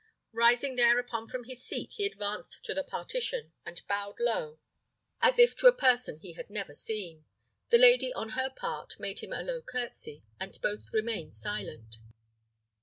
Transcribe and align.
Rising 0.33 0.77
thereupon 0.77 1.27
from 1.27 1.43
his 1.43 1.63
seat, 1.63 1.93
he 1.97 2.07
advanced 2.07 2.65
to 2.65 2.73
the 2.73 2.83
partition, 2.83 3.53
and 3.67 3.85
bowed 3.87 4.15
low, 4.19 4.57
as 5.21 5.37
if 5.37 5.55
to 5.57 5.67
a 5.67 5.71
person 5.71 6.17
he 6.17 6.33
had 6.33 6.49
never 6.49 6.73
seen. 6.73 7.25
The 7.69 7.77
lady, 7.77 8.11
on 8.11 8.29
her 8.29 8.49
part, 8.49 8.99
made 8.99 9.19
him 9.19 9.31
a 9.31 9.43
low 9.43 9.61
curtsey, 9.61 10.23
and 10.39 10.59
both 10.59 10.91
remained 10.91 11.35
silent. 11.35 11.99